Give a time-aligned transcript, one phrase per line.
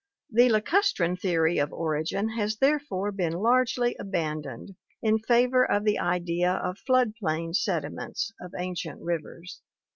[0.31, 4.71] The lacustrine theory of origin has therefore been largely abandoned
[5.03, 9.61] in favor of the idea of flood plain sediments of ancient rivers.